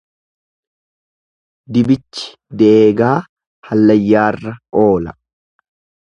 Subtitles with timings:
[1.75, 2.23] Dibichi
[2.61, 3.09] deegaa
[3.69, 5.13] hallayyaarra oola.